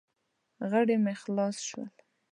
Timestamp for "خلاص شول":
1.21-1.89